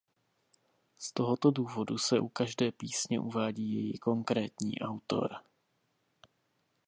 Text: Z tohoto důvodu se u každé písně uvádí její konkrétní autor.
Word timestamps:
Z 0.97 1.13
tohoto 1.13 1.51
důvodu 1.51 1.97
se 1.97 2.19
u 2.19 2.27
každé 2.27 2.71
písně 2.71 3.19
uvádí 3.19 3.73
její 3.73 3.97
konkrétní 3.99 4.79
autor. 4.79 5.31